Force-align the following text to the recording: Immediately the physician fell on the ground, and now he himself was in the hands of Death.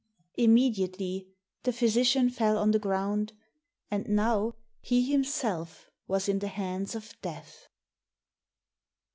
Immediately 0.33 1.27
the 1.61 1.71
physician 1.71 2.31
fell 2.31 2.57
on 2.57 2.71
the 2.71 2.79
ground, 2.79 3.33
and 3.91 4.09
now 4.09 4.55
he 4.79 5.11
himself 5.11 5.91
was 6.07 6.27
in 6.27 6.39
the 6.39 6.47
hands 6.47 6.95
of 6.95 7.13
Death. 7.21 7.67